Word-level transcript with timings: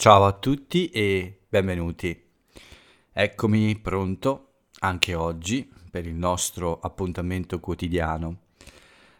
Ciao 0.00 0.24
a 0.24 0.32
tutti 0.32 0.88
e 0.88 1.40
benvenuti. 1.46 2.18
Eccomi 3.12 3.78
pronto 3.80 4.62
anche 4.78 5.14
oggi 5.14 5.70
per 5.90 6.06
il 6.06 6.14
nostro 6.14 6.80
appuntamento 6.80 7.60
quotidiano. 7.60 8.44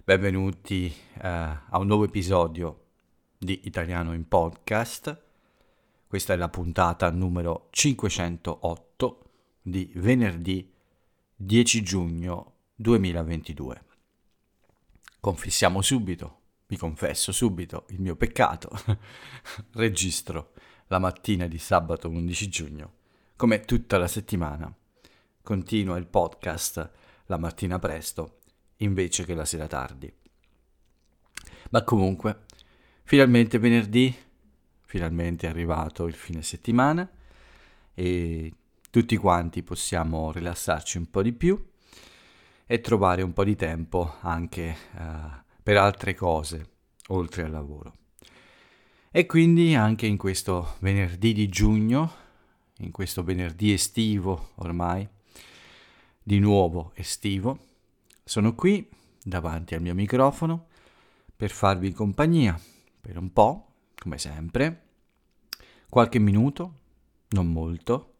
Benvenuti 0.02 0.86
eh, 0.86 1.28
a 1.28 1.78
un 1.78 1.86
nuovo 1.86 2.04
episodio 2.04 2.86
di 3.36 3.60
Italiano 3.64 4.14
in 4.14 4.26
Podcast. 4.26 5.22
Questa 6.06 6.32
è 6.32 6.36
la 6.36 6.48
puntata 6.48 7.10
numero 7.10 7.66
508 7.72 9.24
di 9.60 9.92
venerdì 9.96 10.72
10 11.36 11.82
giugno 11.82 12.54
2022. 12.76 13.84
Confissiamo 15.20 15.82
subito, 15.82 16.38
vi 16.68 16.78
confesso 16.78 17.32
subito 17.32 17.84
il 17.90 18.00
mio 18.00 18.16
peccato. 18.16 18.70
Registro 19.72 20.52
la 20.90 20.98
mattina 20.98 21.46
di 21.46 21.58
sabato 21.58 22.08
11 22.08 22.48
giugno, 22.48 22.92
come 23.36 23.60
tutta 23.60 23.96
la 23.96 24.08
settimana. 24.08 24.72
Continua 25.40 25.96
il 25.96 26.06
podcast 26.06 26.90
la 27.26 27.38
mattina 27.38 27.78
presto 27.78 28.40
invece 28.78 29.24
che 29.24 29.34
la 29.34 29.44
sera 29.44 29.68
tardi. 29.68 30.12
Ma 31.70 31.84
comunque, 31.84 32.40
finalmente 33.04 33.58
venerdì, 33.58 34.12
finalmente 34.80 35.46
è 35.46 35.50
arrivato 35.50 36.06
il 36.06 36.14
fine 36.14 36.42
settimana 36.42 37.08
e 37.94 38.52
tutti 38.90 39.16
quanti 39.16 39.62
possiamo 39.62 40.32
rilassarci 40.32 40.98
un 40.98 41.08
po' 41.08 41.22
di 41.22 41.32
più 41.32 41.70
e 42.66 42.80
trovare 42.80 43.22
un 43.22 43.32
po' 43.32 43.44
di 43.44 43.54
tempo 43.54 44.16
anche 44.22 44.76
uh, 44.96 45.40
per 45.62 45.76
altre 45.76 46.14
cose 46.14 46.70
oltre 47.08 47.44
al 47.44 47.52
lavoro. 47.52 47.99
E 49.12 49.26
quindi 49.26 49.74
anche 49.74 50.06
in 50.06 50.16
questo 50.16 50.76
venerdì 50.78 51.32
di 51.32 51.48
giugno, 51.48 52.12
in 52.76 52.92
questo 52.92 53.24
venerdì 53.24 53.72
estivo 53.72 54.50
ormai, 54.54 55.06
di 56.22 56.38
nuovo 56.38 56.92
estivo, 56.94 57.58
sono 58.22 58.54
qui 58.54 58.88
davanti 59.20 59.74
al 59.74 59.82
mio 59.82 59.94
microfono 59.94 60.68
per 61.34 61.50
farvi 61.50 61.90
compagnia 61.90 62.56
per 63.00 63.18
un 63.18 63.32
po', 63.32 63.72
come 63.96 64.16
sempre, 64.16 64.82
qualche 65.88 66.20
minuto, 66.20 66.74
non 67.30 67.50
molto. 67.50 68.18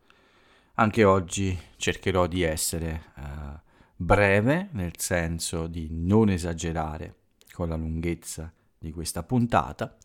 Anche 0.74 1.04
oggi 1.04 1.56
cercherò 1.76 2.26
di 2.26 2.42
essere 2.42 3.12
uh, 3.14 3.60
breve, 3.94 4.70
nel 4.72 4.94
senso 4.98 5.68
di 5.68 5.86
non 5.88 6.30
esagerare 6.30 7.14
con 7.52 7.68
la 7.68 7.76
lunghezza 7.76 8.52
di 8.76 8.90
questa 8.90 9.22
puntata 9.22 9.96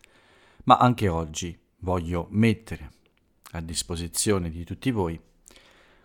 ma 0.66 0.76
anche 0.76 1.08
oggi 1.08 1.58
voglio 1.78 2.26
mettere 2.30 2.92
a 3.52 3.60
disposizione 3.60 4.50
di 4.50 4.64
tutti 4.64 4.90
voi 4.90 5.20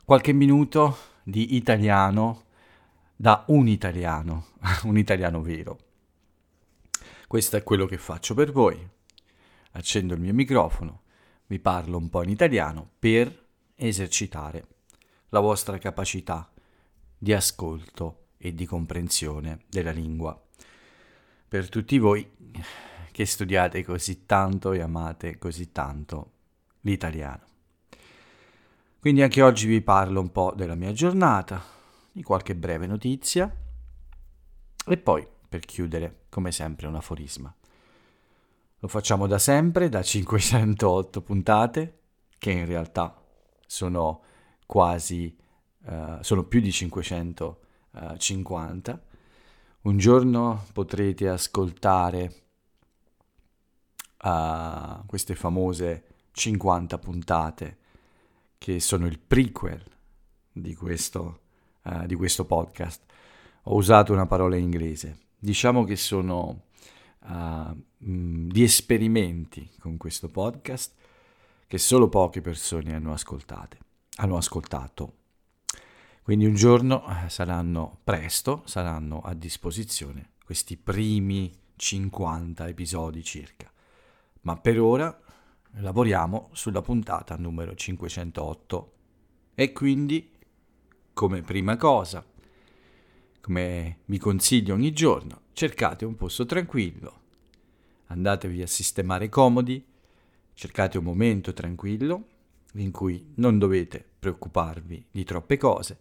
qualche 0.05 0.33
minuto 0.33 0.97
di 1.23 1.55
italiano 1.55 2.45
da 3.15 3.43
un 3.47 3.67
italiano, 3.67 4.47
un 4.83 4.97
italiano 4.97 5.41
vero. 5.41 5.79
Questo 7.27 7.55
è 7.57 7.63
quello 7.63 7.85
che 7.85 7.97
faccio 7.97 8.33
per 8.33 8.51
voi. 8.51 8.87
Accendo 9.73 10.15
il 10.15 10.19
mio 10.19 10.33
microfono, 10.33 11.03
vi 11.47 11.59
parlo 11.59 11.97
un 11.97 12.09
po' 12.09 12.23
in 12.23 12.29
italiano 12.29 12.89
per 12.99 13.45
esercitare 13.75 14.67
la 15.29 15.39
vostra 15.39 15.77
capacità 15.77 16.51
di 17.17 17.33
ascolto 17.33 18.27
e 18.37 18.53
di 18.53 18.65
comprensione 18.65 19.61
della 19.69 19.91
lingua. 19.91 20.39
Per 21.47 21.69
tutti 21.69 21.97
voi 21.99 22.29
che 23.11 23.25
studiate 23.25 23.83
così 23.83 24.25
tanto 24.25 24.73
e 24.73 24.81
amate 24.81 25.37
così 25.37 25.71
tanto 25.71 26.31
l'italiano. 26.81 27.45
Quindi 28.99 29.21
anche 29.21 29.41
oggi 29.41 29.67
vi 29.67 29.81
parlo 29.81 30.19
un 30.21 30.31
po' 30.31 30.53
della 30.55 30.75
mia 30.75 30.93
giornata, 30.93 31.61
di 32.11 32.23
qualche 32.23 32.55
breve 32.55 32.87
notizia 32.87 33.53
e 34.85 34.97
poi, 34.97 35.25
per 35.47 35.61
chiudere, 35.61 36.25
come 36.29 36.51
sempre, 36.51 36.87
un 36.87 36.95
aforisma. 36.95 37.55
Lo 38.79 38.87
facciamo 38.87 39.27
da 39.27 39.37
sempre, 39.37 39.89
da 39.89 40.01
508 40.01 41.21
puntate, 41.21 41.99
che 42.37 42.51
in 42.51 42.65
realtà 42.65 43.21
sono 43.65 44.23
quasi, 44.65 45.35
uh, 45.85 46.17
sono 46.21 46.45
più 46.45 46.61
di 46.61 46.71
550. 46.71 49.03
Un 49.81 49.97
giorno 49.97 50.65
potrete 50.73 51.29
ascoltare 51.29 52.41
a 54.23 55.03
queste 55.05 55.35
famose 55.35 56.03
50 56.31 56.97
puntate 56.97 57.77
che 58.57 58.79
sono 58.79 59.07
il 59.07 59.19
prequel 59.19 59.83
di 60.51 60.75
questo, 60.75 61.39
uh, 61.83 62.05
di 62.05 62.15
questo 62.15 62.45
podcast. 62.45 63.03
Ho 63.63 63.75
usato 63.75 64.13
una 64.13 64.27
parola 64.27 64.55
in 64.55 64.63
inglese. 64.63 65.17
Diciamo 65.37 65.83
che 65.83 65.95
sono 65.95 66.63
uh, 67.19 67.83
di 67.97 68.63
esperimenti 68.63 69.69
con 69.79 69.97
questo 69.97 70.29
podcast 70.29 70.93
che 71.65 71.77
solo 71.77 72.09
poche 72.09 72.41
persone 72.41 72.93
hanno 72.93 73.15
hanno 74.15 74.37
ascoltato. 74.37 75.13
Quindi 76.21 76.45
un 76.45 76.53
giorno 76.53 77.03
eh, 77.07 77.29
saranno 77.29 77.99
presto, 78.03 78.61
saranno 78.65 79.21
a 79.21 79.33
disposizione 79.33 80.33
questi 80.43 80.77
primi 80.77 81.51
50 81.75 82.67
episodi 82.67 83.23
circa 83.23 83.71
ma 84.41 84.57
per 84.57 84.79
ora 84.79 85.19
lavoriamo 85.75 86.49
sulla 86.53 86.81
puntata 86.81 87.35
numero 87.35 87.75
508 87.75 88.93
e 89.53 89.71
quindi, 89.71 90.31
come 91.13 91.41
prima 91.41 91.77
cosa, 91.77 92.25
come 93.41 93.99
vi 94.05 94.17
consiglio 94.17 94.73
ogni 94.73 94.91
giorno, 94.91 95.41
cercate 95.53 96.05
un 96.05 96.15
posto 96.15 96.45
tranquillo, 96.45 97.19
andatevi 98.07 98.61
a 98.61 98.67
sistemare 98.67 99.29
comodi, 99.29 99.85
cercate 100.53 100.97
un 100.97 101.03
momento 101.03 101.53
tranquillo 101.53 102.27
in 102.73 102.91
cui 102.91 103.33
non 103.35 103.57
dovete 103.59 104.03
preoccuparvi 104.19 105.07
di 105.11 105.23
troppe 105.23 105.57
cose 105.57 105.99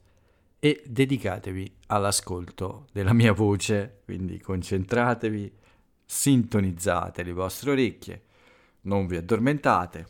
e 0.59 0.83
dedicatevi 0.87 1.77
all'ascolto 1.87 2.87
della 2.93 3.13
mia 3.13 3.33
voce, 3.33 4.03
quindi 4.05 4.39
concentratevi, 4.39 5.53
sintonizzate 6.05 7.23
le 7.23 7.33
vostre 7.33 7.71
orecchie 7.71 8.25
non 8.83 9.07
vi 9.07 9.17
addormentate, 9.17 10.09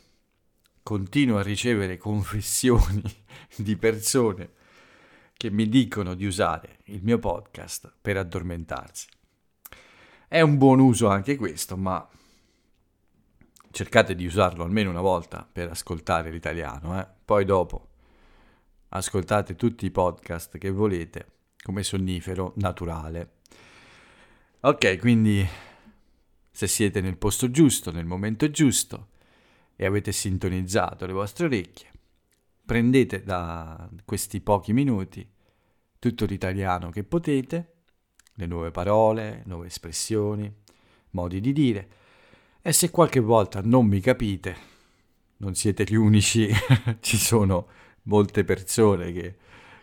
continuo 0.83 1.37
a 1.37 1.43
ricevere 1.43 1.97
confessioni 1.97 3.03
di 3.55 3.75
persone 3.75 4.51
che 5.35 5.49
mi 5.49 5.67
dicono 5.67 6.13
di 6.13 6.25
usare 6.25 6.79
il 6.85 7.01
mio 7.03 7.17
podcast 7.17 7.91
per 7.99 8.17
addormentarsi. 8.17 9.07
È 10.27 10.39
un 10.41 10.57
buon 10.57 10.79
uso 10.79 11.07
anche 11.07 11.35
questo, 11.35 11.75
ma 11.75 12.07
cercate 13.71 14.15
di 14.15 14.25
usarlo 14.25 14.63
almeno 14.63 14.89
una 14.89 15.01
volta 15.01 15.47
per 15.51 15.69
ascoltare 15.69 16.29
l'italiano, 16.29 16.99
eh? 16.99 17.07
poi 17.25 17.45
dopo 17.45 17.87
ascoltate 18.89 19.55
tutti 19.55 19.85
i 19.85 19.91
podcast 19.91 20.57
che 20.57 20.69
volete 20.69 21.27
come 21.63 21.83
sonnifero 21.83 22.53
naturale. 22.57 23.39
Ok, 24.61 24.99
quindi 24.99 25.47
se 26.51 26.67
siete 26.67 27.01
nel 27.01 27.17
posto 27.17 27.49
giusto, 27.49 27.91
nel 27.91 28.05
momento 28.05 28.49
giusto 28.51 29.09
e 29.75 29.85
avete 29.85 30.11
sintonizzato 30.11 31.05
le 31.05 31.13
vostre 31.13 31.45
orecchie, 31.45 31.91
prendete 32.65 33.23
da 33.23 33.89
questi 34.05 34.41
pochi 34.41 34.73
minuti 34.73 35.27
tutto 35.97 36.25
l'italiano 36.25 36.89
che 36.89 37.03
potete, 37.03 37.73
le 38.35 38.45
nuove 38.45 38.71
parole, 38.71 39.43
nuove 39.45 39.67
espressioni, 39.67 40.53
modi 41.11 41.39
di 41.39 41.53
dire 41.53 41.89
e 42.61 42.73
se 42.73 42.91
qualche 42.91 43.19
volta 43.19 43.61
non 43.63 43.87
mi 43.87 43.99
capite, 43.99 44.55
non 45.37 45.55
siete 45.55 45.83
gli 45.83 45.95
unici, 45.95 46.47
ci 47.01 47.17
sono 47.17 47.67
molte 48.03 48.43
persone 48.43 49.11
che 49.11 49.35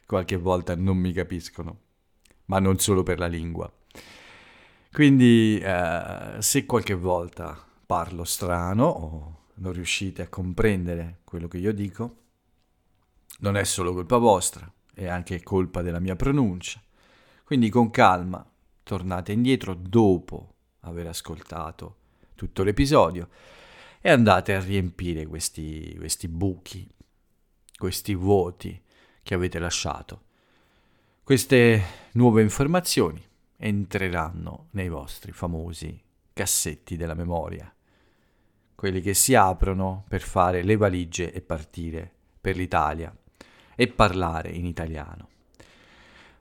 qualche 0.07 0.37
volta 0.37 0.77
non 0.77 0.97
mi 0.97 1.13
capiscono, 1.13 1.81
ma 2.47 2.61
non 2.61 2.79
solo 2.79 3.03
per 3.03 3.19
la 3.19 3.27
lingua. 3.27 3.71
Quindi 4.99 5.61
eh, 5.61 6.39
se 6.41 6.67
qualche 6.67 6.95
volta 6.95 7.57
parlo 7.87 8.25
strano 8.25 8.85
o 8.87 9.39
non 9.59 9.73
riuscite 9.73 10.23
a 10.23 10.29
comprendere 10.29 11.21
quello 11.23 11.47
che 11.47 11.59
io 11.59 11.73
dico, 11.73 12.17
non 13.39 13.57
è 13.57 13.63
solo 13.63 13.95
colpa 13.95 14.17
vostra, 14.17 14.69
è 14.93 15.07
anche 15.07 15.41
colpa 15.45 15.83
della 15.83 16.01
mia 16.01 16.17
pronuncia. 16.17 16.83
Quindi 17.45 17.69
con 17.69 17.91
calma 17.91 18.45
tornate 18.83 19.31
indietro 19.31 19.75
dopo 19.75 20.55
aver 20.81 21.07
ascoltato 21.07 21.99
tutto 22.35 22.65
l'episodio 22.65 23.29
e 24.01 24.11
andate 24.11 24.57
a 24.57 24.61
riempire 24.61 25.29
questi, 25.29 25.95
questi 25.97 26.27
buchi, 26.27 26.91
questi 27.77 28.17
vuoti 28.17 28.83
che 29.23 29.35
avete 29.35 29.61
lasciato. 29.61 30.23
Queste 31.23 31.85
nuove 32.15 32.43
informazioni 32.43 33.27
entreranno 33.59 34.69
nei 34.71 34.89
vostri 34.89 35.33
famosi 35.33 36.01
cassetti 36.33 36.97
della 36.97 37.15
memoria. 37.15 37.71
quelli 38.79 39.01
che 39.01 39.13
si 39.13 39.35
aprono 39.35 40.05
per 40.07 40.21
fare 40.21 40.63
le 40.63 40.77
valigie 40.77 41.33
e 41.33 41.41
partire 41.41 42.09
per 42.41 42.55
l'Italia 42.55 43.13
e 43.75 43.89
parlare 43.89 44.51
in 44.51 44.67
italiano. 44.67 45.31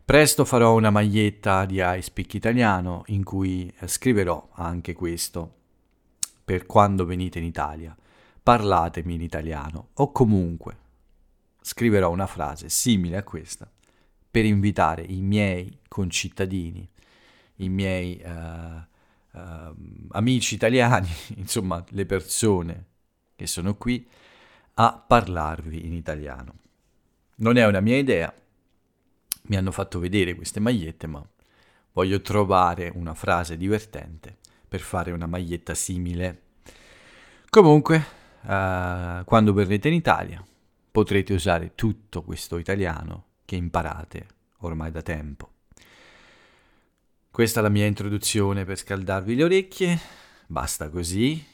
Presto 0.06 0.46
farò 0.46 0.76
una 0.76 0.92
maglietta 0.92 1.66
di 1.66 1.82
iSpeak 1.82 2.36
italiano 2.36 3.02
in 3.08 3.24
cui 3.24 3.74
scriverò 3.86 4.50
anche 4.52 4.94
questo 4.94 5.56
per 6.46 6.68
quando 6.68 7.06
venite 7.06 7.40
in 7.40 7.46
Italia. 7.46 7.98
Parlatemi 8.44 9.16
in 9.16 9.22
italiano 9.22 9.88
o 9.94 10.12
comunque 10.12 10.78
scriverò 11.60 12.12
una 12.12 12.28
frase 12.28 12.70
simile 12.70 13.18
a 13.18 13.24
questa 13.24 13.68
per 14.30 14.46
invitare 14.46 15.02
i 15.02 15.22
miei 15.22 15.80
concittadini, 15.88 16.88
i 17.58 17.70
miei 17.70 18.22
uh, 18.24 19.38
uh, 19.38 19.76
amici 20.10 20.56
italiani, 20.56 21.10
insomma 21.38 21.84
le 21.90 22.06
persone 22.06 22.86
che 23.36 23.48
sono 23.48 23.76
qui, 23.76 24.08
a 24.76 24.94
parlarvi 24.94 25.86
in 25.86 25.94
italiano. 25.94 26.56
Non 27.38 27.58
è 27.58 27.66
una 27.66 27.80
mia 27.80 27.98
idea, 27.98 28.34
mi 29.44 29.56
hanno 29.56 29.72
fatto 29.72 30.00
vedere 30.00 30.36
queste 30.36 30.60
magliette, 30.60 31.08
ma 31.08 31.26
voglio 31.94 32.22
trovare 32.22 32.92
una 32.94 33.14
frase 33.14 33.58
divertente 33.58 34.38
per 34.68 34.82
fare 34.82 35.12
una 35.12 35.28
maglietta 35.28 35.74
simile. 35.74 36.42
Comunque, 37.50 37.98
uh, 38.42 39.24
quando 39.24 39.54
verrete 39.54 39.88
in 39.88 39.94
Italia, 39.94 40.44
potrete 40.92 41.34
usare 41.34 41.74
tutto 41.76 42.24
questo 42.24 42.58
italiano 42.58 43.26
che 43.46 43.56
imparate 43.56 44.28
ormai 44.60 44.92
da 44.92 45.02
tempo. 45.02 45.52
Questa 47.38 47.60
è 47.60 47.62
la 47.62 47.70
mia 47.70 47.86
introduzione 47.86 48.66
per 48.66 48.80
scaldarvi 48.80 49.36
le 49.36 49.44
orecchie, 49.44 50.00
basta 50.48 50.90
così, 50.90 51.46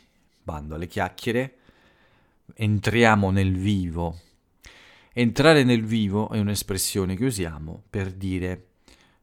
bando 0.41 0.75
alle 0.75 0.88
chiacchiere, 0.88 1.57
entriamo 2.53 3.31
nel 3.31 3.53
vivo. 3.57 4.18
Entrare 5.12 5.65
nel 5.65 5.83
vivo 5.83 6.30
è 6.30 6.39
un'espressione 6.39 7.18
che 7.18 7.25
usiamo 7.25 7.83
per 7.89 8.13
dire, 8.13 8.65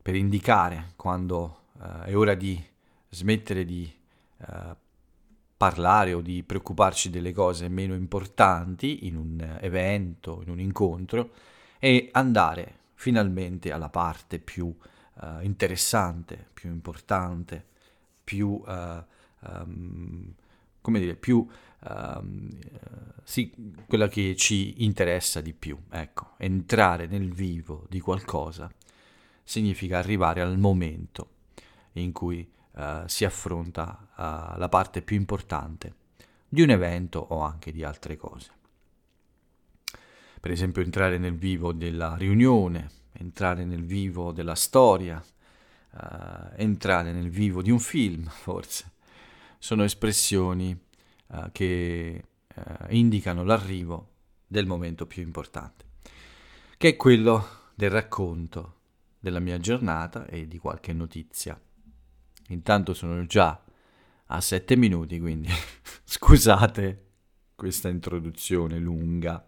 per 0.03 0.15
indicare 0.15 0.93
quando 0.97 1.61
uh, 1.79 2.03
è 2.03 2.15
ora 2.15 2.35
di 2.35 2.63
smettere 3.09 3.65
di 3.65 3.91
uh, 4.37 4.77
parlare 5.57 6.13
o 6.13 6.21
di 6.21 6.43
preoccuparci 6.43 7.09
delle 7.09 7.33
cose 7.33 7.69
meno 7.69 7.95
importanti 7.95 9.07
in 9.07 9.17
un 9.17 9.59
evento, 9.63 10.43
in 10.43 10.51
un 10.51 10.61
incontro 10.61 11.31
e 11.79 12.11
andare 12.13 12.81
finalmente 12.97 13.73
alla 13.73 13.89
parte 13.89 14.39
più 14.39 14.77
uh, 15.21 15.43
interessante, 15.43 16.49
più 16.53 16.71
importante, 16.71 17.67
più, 18.25 18.63
um, 18.65 20.35
come 20.81 20.99
dire, 20.99 21.17
più 21.17 21.47
um, 21.89 22.49
sì, 23.25 23.53
quella 23.87 24.09
che 24.09 24.35
ci 24.37 24.85
interessa 24.85 25.41
di 25.41 25.53
più. 25.53 25.79
Ecco, 25.91 26.35
entrare 26.39 27.07
nel 27.07 27.33
vivo 27.33 27.87
di 27.89 28.01
qualcosa 28.01 28.71
significa 29.43 29.99
arrivare 29.99 30.41
al 30.41 30.59
momento 30.59 31.39
in 31.93 32.13
cui 32.13 32.49
uh, 32.73 33.07
si 33.07 33.25
affronta 33.25 34.09
uh, 34.17 34.59
la 34.59 34.69
parte 34.69 35.03
più 35.03 35.17
importante 35.17 35.95
di 36.49 36.63
un 36.63 36.71
evento 36.71 37.19
o 37.19 37.41
anche 37.41 37.73
di 37.73 37.83
altre 37.83 38.17
cose. 38.17 38.51
Per 40.41 40.51
esempio 40.51 40.83
entrare 40.83 41.19
nel 41.19 41.37
vivo 41.37 41.73
della 41.73 42.17
riunione, 42.17 42.91
entrare 43.13 43.65
nel 43.65 43.85
vivo 43.85 44.33
della 44.33 44.55
storia, 44.55 45.23
uh, 45.93 45.99
entrare 46.57 47.13
nel 47.13 47.31
vivo 47.31 47.63
di 47.63 47.71
un 47.71 47.79
film, 47.79 48.25
forse. 48.31 48.93
Sono 49.59 49.85
espressioni 49.85 50.79
uh, 51.29 51.51
che 51.53 52.25
uh, 52.55 52.63
indicano 52.89 53.45
l'arrivo 53.45 54.09
del 54.47 54.67
momento 54.67 55.07
più 55.07 55.23
importante, 55.23 55.85
che 56.77 56.89
è 56.89 56.97
quello 56.97 57.59
del 57.75 57.91
racconto 57.91 58.79
della 59.19 59.39
mia 59.39 59.59
giornata 59.59 60.27
e 60.27 60.49
di 60.49 60.59
qualche 60.59 60.93
notizia. 60.93 61.61
Intanto 62.49 62.95
sono 62.95 63.25
già 63.27 63.63
a 64.33 64.41
sette 64.41 64.77
minuti, 64.77 65.21
quindi 65.21 65.49
scusate 66.05 67.07
questa 67.55 67.89
introduzione 67.89 68.79
lunga. 68.79 69.47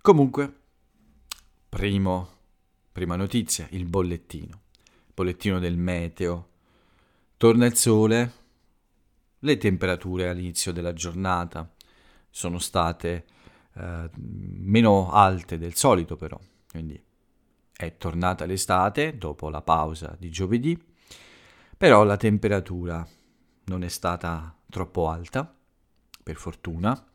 Comunque, 0.00 0.60
primo, 1.68 2.39
prima 2.92 3.16
notizia, 3.16 3.66
il 3.70 3.84
bollettino. 3.84 4.60
Bollettino 5.14 5.58
del 5.58 5.76
meteo. 5.76 6.48
Torna 7.36 7.66
il 7.66 7.76
sole, 7.76 8.32
le 9.38 9.56
temperature 9.56 10.28
all'inizio 10.28 10.72
della 10.72 10.92
giornata 10.92 11.72
sono 12.28 12.58
state 12.58 13.24
eh, 13.74 14.10
meno 14.14 15.10
alte 15.10 15.58
del 15.58 15.74
solito 15.74 16.16
però, 16.16 16.38
quindi 16.70 17.02
è 17.72 17.96
tornata 17.96 18.44
l'estate 18.44 19.16
dopo 19.16 19.48
la 19.48 19.62
pausa 19.62 20.14
di 20.18 20.28
giovedì, 20.28 20.78
però 21.76 22.04
la 22.04 22.18
temperatura 22.18 23.06
non 23.64 23.82
è 23.82 23.88
stata 23.88 24.54
troppo 24.68 25.08
alta, 25.08 25.54
per 26.22 26.36
fortuna. 26.36 27.06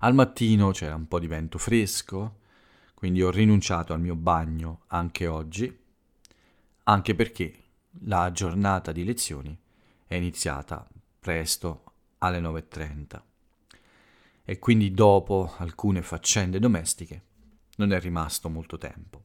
Al 0.00 0.14
mattino 0.14 0.70
c'era 0.72 0.94
un 0.94 1.08
po' 1.08 1.18
di 1.18 1.26
vento 1.26 1.56
fresco, 1.56 2.40
quindi 2.98 3.22
ho 3.22 3.30
rinunciato 3.30 3.92
al 3.92 4.00
mio 4.00 4.16
bagno 4.16 4.80
anche 4.88 5.28
oggi, 5.28 5.72
anche 6.82 7.14
perché 7.14 7.62
la 8.06 8.32
giornata 8.32 8.90
di 8.90 9.04
lezioni 9.04 9.56
è 10.04 10.16
iniziata 10.16 10.84
presto 11.20 11.84
alle 12.18 12.40
9.30 12.40 13.22
e 14.42 14.58
quindi 14.58 14.90
dopo 14.90 15.54
alcune 15.58 16.02
faccende 16.02 16.58
domestiche 16.58 17.22
non 17.76 17.92
è 17.92 18.00
rimasto 18.00 18.48
molto 18.48 18.78
tempo. 18.78 19.22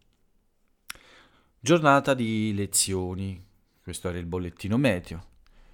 Giornata 1.59 2.13
di 2.13 2.53
lezioni, 2.53 3.43
questo 3.81 4.07
era 4.07 4.19
il 4.19 4.27
bollettino 4.27 4.77
meteo, 4.77 5.29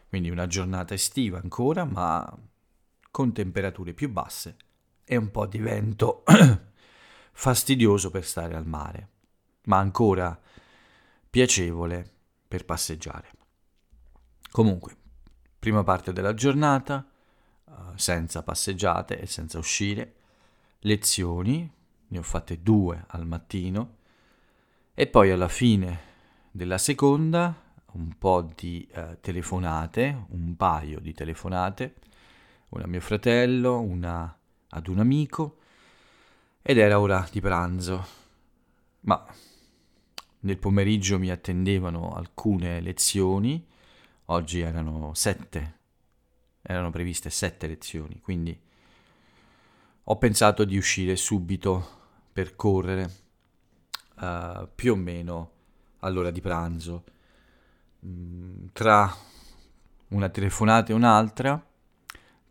quindi 0.08 0.30
una 0.30 0.48
giornata 0.48 0.94
estiva 0.94 1.40
ancora, 1.40 1.84
ma 1.84 2.34
con 3.12 3.34
temperature 3.34 3.94
più 3.94 4.10
basse 4.10 4.56
e 5.04 5.18
un 5.18 5.30
po' 5.32 5.48
di 5.48 5.58
vento 5.58 6.24
fastidioso 7.32 8.10
per 8.10 8.26
stare 8.26 8.56
al 8.56 8.66
mare, 8.66 9.10
ma 9.64 9.78
ancora 9.78 10.40
piacevole 11.30 12.10
per 12.48 12.66
passeggiare. 12.66 13.32
Comunque, 14.52 14.96
prima 15.60 15.84
parte 15.84 16.12
della 16.12 16.34
giornata, 16.34 17.08
uh, 17.66 17.74
senza 17.96 18.42
passeggiate 18.42 19.20
e 19.20 19.28
senza 19.28 19.58
uscire, 19.58 20.16
lezioni, 20.80 21.72
ne 22.08 22.18
ho 22.18 22.24
fatte 22.24 22.62
due 22.62 23.04
al 23.08 23.28
mattino, 23.28 23.98
e 24.94 25.08
poi 25.08 25.32
alla 25.32 25.48
fine 25.48 26.00
della 26.52 26.78
seconda 26.78 27.68
un 27.92 28.18
po' 28.18 28.50
di 28.56 28.88
uh, 28.96 29.18
telefonate, 29.22 30.26
un 30.30 30.56
paio 30.56 31.00
di 31.00 31.14
telefonate, 31.14 31.96
una 32.70 32.84
a 32.84 32.88
mio 32.88 33.02
fratello, 33.02 33.80
una 33.80 34.36
ad 34.70 34.88
un 34.88 35.00
amico, 35.00 35.59
ed 36.70 36.78
era 36.78 37.00
ora 37.00 37.28
di 37.32 37.42
pranzo. 37.42 38.06
Ma 39.00 39.26
nel 40.42 40.58
pomeriggio 40.60 41.18
mi 41.18 41.32
attendevano 41.32 42.14
alcune 42.14 42.80
lezioni, 42.80 43.66
Oggi 44.26 44.60
erano 44.60 45.16
sette, 45.16 45.80
erano 46.62 46.92
previste 46.92 47.32
sette 47.32 47.66
lezioni, 47.66 48.22
quindi 48.22 48.56
ho 50.04 50.18
pensato 50.20 50.64
di 50.66 50.78
uscire 50.78 51.16
subito 51.16 52.02
per 52.32 52.56
correre 52.56 53.12
uh, 54.18 54.70
più 54.76 54.92
o 54.92 54.96
meno 54.96 55.52
all'ora 56.02 56.30
di 56.30 56.42
pranzo. 56.42 57.04
Mm, 58.06 58.68
tra 58.72 59.12
una 60.10 60.30
telefonata 60.30 60.92
e 60.92 60.96
un'altra, 60.96 61.68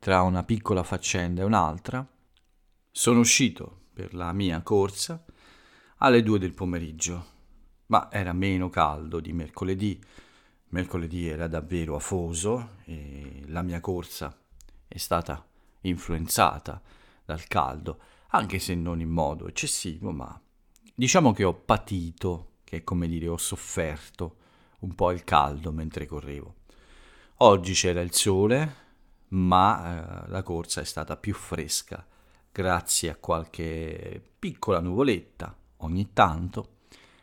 tra 0.00 0.22
una 0.22 0.42
piccola 0.42 0.82
faccenda 0.82 1.42
e 1.42 1.44
un'altra, 1.44 2.04
sono 2.90 3.20
uscito 3.20 3.82
per 3.98 4.14
la 4.14 4.32
mia 4.32 4.62
corsa 4.62 5.24
alle 5.96 6.22
due 6.22 6.38
del 6.38 6.54
pomeriggio, 6.54 7.26
ma 7.86 8.08
era 8.12 8.32
meno 8.32 8.70
caldo 8.70 9.18
di 9.18 9.32
mercoledì 9.32 10.00
Mercoledì 10.70 11.26
era 11.26 11.48
davvero 11.48 11.96
afoso 11.96 12.76
e 12.84 13.42
la 13.46 13.62
mia 13.62 13.80
corsa 13.80 14.38
è 14.86 14.98
stata 14.98 15.44
influenzata 15.82 16.80
dal 17.24 17.46
caldo, 17.46 17.98
anche 18.28 18.58
se 18.58 18.74
non 18.74 19.00
in 19.00 19.08
modo 19.08 19.48
eccessivo, 19.48 20.10
ma 20.12 20.38
diciamo 20.94 21.32
che 21.32 21.44
ho 21.44 21.54
patito, 21.54 22.58
che 22.64 22.78
è 22.78 22.84
come 22.84 23.08
dire 23.08 23.28
ho 23.28 23.38
sofferto 23.38 24.36
un 24.80 24.94
po' 24.94 25.10
il 25.10 25.24
caldo 25.24 25.72
mentre 25.72 26.04
correvo. 26.04 26.56
Oggi 27.38 27.72
c'era 27.72 28.02
il 28.02 28.12
sole, 28.12 28.74
ma 29.28 30.26
eh, 30.26 30.28
la 30.28 30.42
corsa 30.42 30.82
è 30.82 30.84
stata 30.84 31.16
più 31.16 31.32
fresca 31.34 32.06
grazie 32.58 33.10
a 33.10 33.14
qualche 33.14 34.20
piccola 34.36 34.80
nuvoletta 34.80 35.56
ogni 35.76 36.12
tanto 36.12 36.78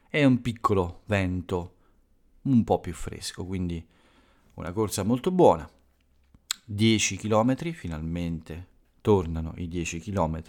e 0.10 0.24
un 0.24 0.40
piccolo 0.40 1.02
vento 1.08 1.76
un 2.44 2.64
po' 2.64 2.80
più 2.80 2.94
fresco, 2.94 3.46
quindi 3.46 3.86
una 4.54 4.72
corsa 4.72 5.04
molto 5.04 5.32
buona. 5.32 5.70
10 6.64 7.18
km, 7.18 7.74
finalmente 7.74 8.68
tornano 9.02 9.52
i 9.58 9.68
10 9.68 10.00
km 10.00 10.42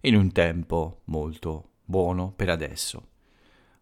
in 0.00 0.16
un 0.16 0.32
tempo 0.32 1.02
molto 1.04 1.72
buono 1.84 2.32
per 2.32 2.48
adesso. 2.48 3.08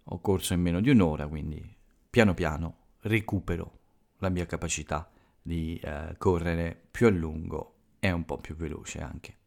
Ho 0.03 0.21
corso 0.21 0.53
in 0.53 0.61
meno 0.61 0.81
di 0.81 0.91
un'ora, 0.91 1.29
quindi 1.29 1.65
piano 2.11 2.35
piano 2.35 2.77
recupero 3.03 3.79
la 4.19 4.31
mia 4.31 4.47
capacità 4.47 5.09
di 5.41 5.79
eh, 5.81 6.17
correre 6.19 6.89
più 6.91 7.07
a 7.07 7.11
lungo 7.11 7.75
e 8.01 8.11
un 8.11 8.25
po' 8.25 8.39
più 8.39 8.57
veloce 8.57 9.01
anche. 9.01 9.38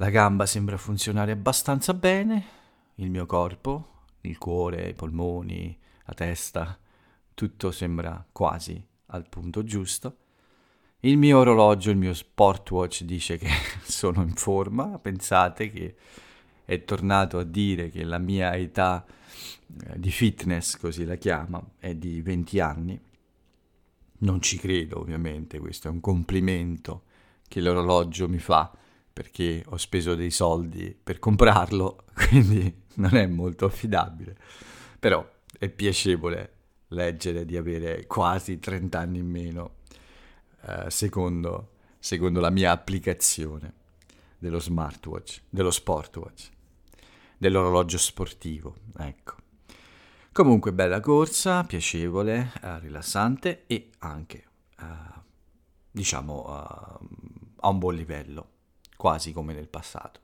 La 0.00 0.10
gamba 0.10 0.46
sembra 0.46 0.76
funzionare 0.76 1.32
abbastanza 1.32 1.92
bene, 1.92 2.44
il 2.96 3.10
mio 3.10 3.26
corpo, 3.26 4.04
il 4.20 4.38
cuore, 4.38 4.90
i 4.90 4.94
polmoni, 4.94 5.76
la 6.04 6.14
testa, 6.14 6.78
tutto 7.34 7.72
sembra 7.72 8.24
quasi 8.30 8.80
al 9.06 9.28
punto 9.28 9.64
giusto. 9.64 10.18
Il 11.00 11.18
mio 11.18 11.38
orologio, 11.38 11.90
il 11.90 11.96
mio 11.96 12.14
Sportwatch 12.14 13.02
dice 13.02 13.38
che 13.38 13.48
sono 13.82 14.22
in 14.22 14.34
forma, 14.34 15.00
pensate 15.00 15.68
che 15.68 15.96
è 16.64 16.84
tornato 16.84 17.38
a 17.38 17.44
dire 17.44 17.90
che 17.90 18.04
la 18.04 18.18
mia 18.18 18.54
età 18.54 19.04
eh, 19.04 19.98
di 19.98 20.12
fitness, 20.12 20.76
così 20.76 21.04
la 21.06 21.16
chiama, 21.16 21.60
è 21.76 21.96
di 21.96 22.22
20 22.22 22.60
anni. 22.60 23.00
Non 24.18 24.40
ci 24.42 24.58
credo 24.58 25.00
ovviamente, 25.00 25.58
questo 25.58 25.88
è 25.88 25.90
un 25.90 25.98
complimento 25.98 27.02
che 27.48 27.60
l'orologio 27.60 28.28
mi 28.28 28.38
fa 28.38 28.72
perché 29.18 29.64
ho 29.66 29.76
speso 29.78 30.14
dei 30.14 30.30
soldi 30.30 30.96
per 31.02 31.18
comprarlo, 31.18 32.04
quindi 32.14 32.72
non 32.94 33.16
è 33.16 33.26
molto 33.26 33.64
affidabile. 33.64 34.36
Però 34.96 35.28
è 35.58 35.68
piacevole 35.68 36.52
leggere 36.90 37.44
di 37.44 37.56
avere 37.56 38.06
quasi 38.06 38.60
30 38.60 38.96
anni 38.96 39.18
in 39.18 39.26
meno 39.28 39.78
eh, 40.62 40.88
secondo, 40.88 41.70
secondo 41.98 42.38
la 42.38 42.50
mia 42.50 42.70
applicazione 42.70 43.72
dello 44.38 44.60
smartwatch, 44.60 45.40
dello 45.50 45.72
sportwatch, 45.72 46.50
dell'orologio 47.38 47.98
sportivo, 47.98 48.76
ecco. 48.98 49.34
Comunque 50.30 50.72
bella 50.72 51.00
corsa, 51.00 51.64
piacevole, 51.64 52.52
eh, 52.62 52.78
rilassante 52.78 53.64
e 53.66 53.90
anche, 53.98 54.44
eh, 54.78 54.84
diciamo, 55.90 56.46
eh, 56.46 57.06
a 57.56 57.68
un 57.68 57.78
buon 57.80 57.96
livello, 57.96 58.50
quasi 58.98 59.32
come 59.32 59.54
nel 59.54 59.68
passato. 59.68 60.20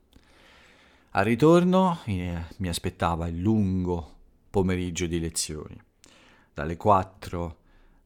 Al 1.13 1.25
ritorno 1.25 2.01
eh, 2.07 2.43
mi 2.57 2.69
aspettava 2.69 3.29
il 3.29 3.39
lungo 3.39 4.17
pomeriggio 4.51 5.07
di 5.07 5.21
lezioni, 5.21 5.81
dalle 6.53 6.77
4 6.77 7.59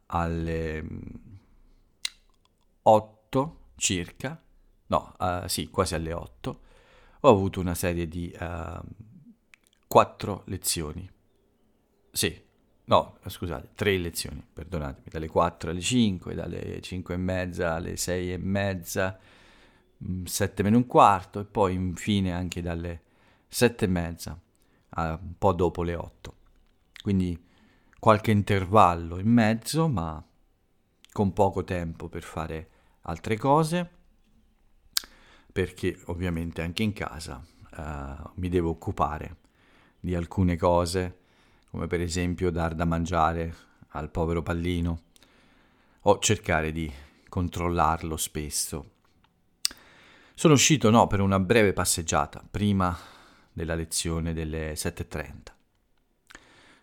alle 0.06 0.84
8 2.82 3.60
circa, 3.76 4.40
no, 4.86 5.14
uh, 5.18 5.46
sì, 5.46 5.70
quasi 5.70 5.94
alle 5.94 6.12
8, 6.12 6.60
ho 7.20 7.28
avuto 7.28 7.60
una 7.60 7.74
serie 7.74 8.06
di 8.06 8.30
uh, 8.38 8.78
4 9.86 10.42
lezioni. 10.46 11.10
Sì, 12.10 12.42
no, 12.84 13.18
scusate, 13.26 13.70
3 13.74 13.96
lezioni, 13.96 14.44
perdonatemi, 14.52 15.06
dalle 15.10 15.28
4 15.28 15.70
alle 15.70 15.80
5, 15.80 16.34
dalle 16.34 16.80
5 16.82 17.14
e 17.14 17.16
mezza 17.16 17.74
alle 17.74 17.96
6 17.96 18.32
e 18.32 18.36
mezza, 18.38 19.18
7 20.24 20.62
mm, 20.62 20.64
meno 20.64 20.76
un 20.76 20.86
quarto 20.86 21.40
e 21.40 21.44
poi 21.44 21.74
infine 21.74 22.32
anche 22.32 22.62
dalle 22.62 23.02
7 23.48 23.84
e 23.84 23.88
mezza, 23.88 24.40
a 24.90 25.18
un 25.20 25.34
po' 25.38 25.52
dopo 25.52 25.82
le 25.82 25.94
8. 25.94 26.34
Quindi 27.02 27.40
qualche 27.98 28.30
intervallo 28.30 29.18
in 29.18 29.28
mezzo, 29.28 29.88
ma 29.88 30.22
con 31.12 31.32
poco 31.32 31.64
tempo 31.64 32.08
per 32.08 32.22
fare 32.22 32.70
altre 33.02 33.36
cose, 33.36 33.90
perché 35.50 35.98
ovviamente 36.06 36.62
anche 36.62 36.82
in 36.82 36.92
casa 36.92 37.44
uh, 37.76 38.30
mi 38.34 38.48
devo 38.48 38.70
occupare 38.70 39.36
di 39.98 40.14
alcune 40.14 40.56
cose, 40.56 41.18
come 41.70 41.86
per 41.86 42.00
esempio 42.00 42.50
dar 42.50 42.74
da 42.74 42.84
mangiare 42.84 43.54
al 43.88 44.10
povero 44.10 44.42
pallino 44.42 45.02
o 46.02 46.18
cercare 46.18 46.70
di 46.70 46.92
controllarlo 47.28 48.16
spesso. 48.16 48.96
Sono 50.38 50.54
uscito 50.54 50.88
no, 50.90 51.08
per 51.08 51.18
una 51.18 51.40
breve 51.40 51.72
passeggiata 51.72 52.46
prima 52.48 52.96
della 53.52 53.74
lezione 53.74 54.32
delle 54.32 54.74
7.30. 54.74 55.32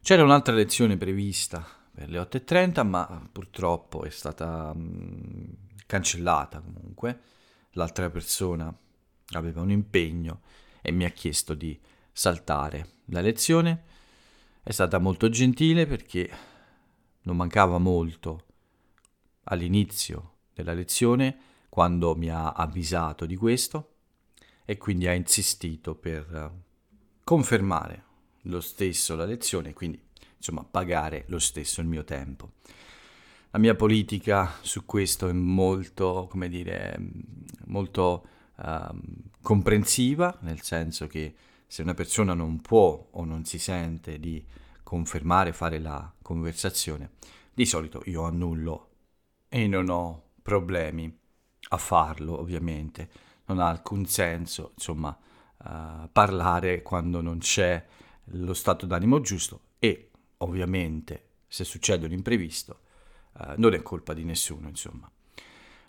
C'era 0.02 0.24
un'altra 0.24 0.54
lezione 0.54 0.98
prevista 0.98 1.66
per 1.90 2.10
le 2.10 2.20
8.30, 2.20 2.86
ma 2.86 3.30
purtroppo 3.32 4.04
è 4.04 4.10
stata 4.10 4.74
mh, 4.74 5.56
cancellata 5.86 6.60
comunque, 6.60 7.20
l'altra 7.76 8.10
persona 8.10 8.78
aveva 9.30 9.62
un 9.62 9.72
impegno 9.72 10.42
e 10.82 10.92
mi 10.92 11.06
ha 11.06 11.10
chiesto 11.12 11.54
di 11.54 11.80
saltare 12.12 12.90
la 13.06 13.22
lezione. 13.22 13.84
È 14.64 14.72
stata 14.72 14.98
molto 14.98 15.30
gentile 15.30 15.86
perché 15.86 16.30
non 17.22 17.38
mancava 17.38 17.78
molto 17.78 18.44
all'inizio 19.44 20.34
della 20.54 20.74
lezione 20.74 21.54
quando 21.76 22.16
mi 22.16 22.30
ha 22.30 22.54
avvisato 22.54 23.26
di 23.26 23.36
questo 23.36 23.96
e 24.64 24.78
quindi 24.78 25.10
ha 25.10 25.14
insistito 25.14 25.94
per 25.94 26.54
confermare 27.22 28.04
lo 28.44 28.62
stesso 28.62 29.14
la 29.18 29.26
lezione, 29.26 29.74
quindi 29.74 30.02
insomma 30.38 30.64
pagare 30.64 31.26
lo 31.28 31.38
stesso 31.38 31.82
il 31.82 31.88
mio 31.88 32.06
tempo. 32.06 32.54
La 33.50 33.60
mia 33.60 33.76
politica 33.76 34.54
su 34.62 34.86
questo 34.86 35.28
è 35.28 35.34
molto, 35.34 36.28
come 36.30 36.48
dire, 36.48 36.98
molto 37.66 38.26
uh, 38.56 38.98
comprensiva, 39.42 40.34
nel 40.44 40.62
senso 40.62 41.08
che 41.08 41.36
se 41.68 41.82
una 41.82 41.94
persona 41.94 42.34
non 42.34 42.62
può 42.62 43.06
o 43.12 43.26
non 43.26 43.44
si 43.44 43.60
sente 43.60 44.18
di 44.18 44.42
confermare, 44.82 45.52
fare 45.52 45.80
la 45.80 46.10
conversazione, 46.22 47.16
di 47.54 47.66
solito 47.66 48.02
io 48.06 48.24
annullo 48.24 48.92
e 49.50 49.68
non 49.68 49.90
ho 49.90 50.24
problemi 50.42 51.24
a 51.70 51.78
farlo, 51.78 52.40
ovviamente. 52.40 53.10
Non 53.46 53.60
ha 53.60 53.68
alcun 53.68 54.06
senso, 54.06 54.72
insomma, 54.76 55.16
uh, 55.58 56.10
parlare 56.12 56.82
quando 56.82 57.22
non 57.22 57.40
c'è 57.40 57.84
lo 58.30 58.54
stato 58.54 58.86
d'animo 58.86 59.22
giusto 59.22 59.62
e 59.78 60.10
ovviamente 60.38 61.30
se 61.48 61.64
succede 61.64 62.06
un 62.06 62.12
imprevisto 62.12 62.80
uh, 63.34 63.54
non 63.58 63.74
è 63.74 63.82
colpa 63.82 64.14
di 64.14 64.24
nessuno, 64.24 64.68
insomma. 64.68 65.10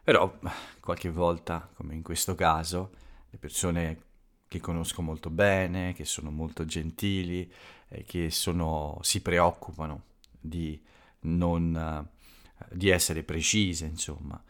Però 0.03 0.39
qualche 0.81 1.11
volta, 1.11 1.69
come 1.75 1.95
in 1.95 2.03
questo 2.03 2.35
caso, 2.35 2.93
le 3.31 3.39
persone 3.39 4.03
che 4.47 4.61
conosco 4.61 5.03
molto 5.03 5.31
bene, 5.31 5.93
che 5.95 6.05
sono 6.05 6.31
molto 6.31 6.65
gentili, 6.65 7.51
eh, 7.89 8.05
che 8.05 8.31
sono, 8.31 8.99
si 9.03 9.21
preoccupano 9.21 10.05
di, 10.31 10.81
non, 11.21 12.07
uh, 12.09 12.67
di 12.71 12.89
essere 12.89 13.25
precise, 13.25 13.87
insomma, 13.87 14.41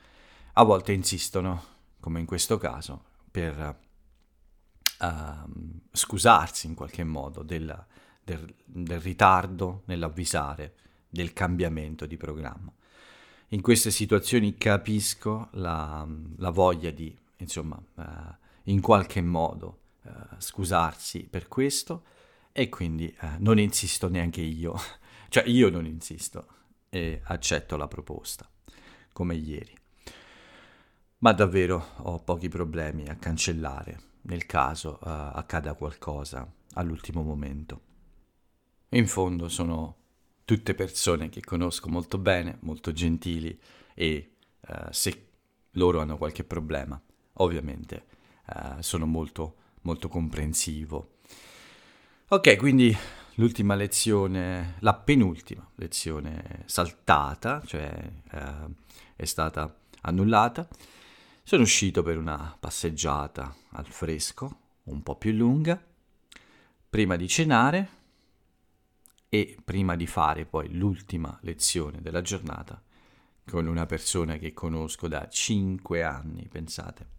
a 0.59 0.63
volte 0.63 0.93
insistono, 0.93 1.65
come 2.01 2.19
in 2.21 2.25
questo 2.25 2.57
caso, 2.57 3.05
per 3.31 3.79
uh, 5.01 5.51
scusarsi 5.93 6.67
in 6.67 6.75
qualche 6.75 7.05
modo 7.05 7.43
della, 7.43 7.87
del, 8.25 8.55
del 8.65 9.01
ritardo 9.01 9.83
nell'avvisare 9.85 10.75
del 11.11 11.35
cambiamento 11.35 12.07
di 12.07 12.17
programma. 12.17 12.73
In 13.49 13.61
queste 13.61 13.91
situazioni 13.91 14.57
capisco 14.57 15.49
la, 15.53 16.07
la 16.37 16.51
voglia 16.51 16.91
di, 16.91 17.15
insomma, 17.37 17.79
uh, 17.95 18.03
in 18.65 18.81
qualche 18.81 19.21
modo 19.21 19.81
uh, 20.05 20.11
scusarsi 20.39 21.25
per 21.25 21.49
questo 21.49 22.05
e 22.53 22.71
quindi 22.71 23.15
uh, 23.21 23.27
non 23.41 23.59
insisto 23.59 24.09
neanche 24.09 24.41
io, 24.41 24.75
cioè 25.29 25.45
io 25.47 25.69
non 25.69 25.85
insisto 25.85 26.47
e 26.89 27.21
accetto 27.25 27.77
la 27.77 27.89
proposta, 27.89 28.49
come 29.13 29.35
ieri. 29.35 29.85
Ma 31.19 31.33
davvero 31.33 31.93
ho 31.99 32.19
pochi 32.19 32.49
problemi 32.49 33.09
a 33.09 33.17
cancellare 33.17 34.01
nel 34.23 34.45
caso 34.45 34.99
accada 34.99 35.75
qualcosa 35.75 36.47
all'ultimo 36.75 37.23
momento. 37.23 37.81
In 38.91 39.07
fondo 39.07 39.49
sono 39.49 39.97
tutte 40.45 40.75
persone 40.75 41.29
che 41.29 41.41
conosco 41.41 41.89
molto 41.89 42.19
bene, 42.19 42.59
molto 42.61 42.93
gentili 42.93 43.59
e 43.95 44.37
uh, 44.61 44.87
se 44.91 45.29
loro 45.73 46.01
hanno 46.01 46.17
qualche 46.17 46.45
problema, 46.45 47.01
ovviamente 47.35 48.05
uh, 48.55 48.81
sono 48.81 49.07
molto, 49.07 49.57
molto 49.83 50.09
comprensivo. 50.09 51.17
Ok, 52.29 52.57
quindi 52.57 52.97
l'ultima 53.35 53.75
lezione, 53.75 54.77
la 54.81 54.95
penultima 54.95 55.69
lezione 55.75 56.63
saltata, 56.67 57.61
cioè 57.67 58.13
uh, 58.33 58.73
è 59.17 59.25
stata 59.25 59.77
annullata. 60.03 60.69
Sono 61.49 61.63
uscito 61.63 62.03
per 62.03 62.19
una 62.19 62.57
passeggiata 62.59 63.55
al 63.75 63.87
fresco, 63.87 64.59
un 64.87 65.05
po' 65.05 65.15
più 65.15 65.31
lunga, 65.31 65.81
prima 66.91 67.15
di 67.15 67.29
cenare 67.29 67.89
e 69.29 69.57
prima 69.65 69.95
di 69.95 70.09
fare 70.09 70.45
poi 70.45 70.75
l'ultima 70.75 71.39
lezione 71.43 72.03
della 72.03 72.21
giornata, 72.21 72.83
con 73.49 73.69
una 73.69 73.87
persona 73.87 74.39
che 74.39 74.53
conosco 74.55 75.07
da 75.07 75.29
5 75.29 76.03
anni, 76.03 76.49
pensate. 76.49 77.11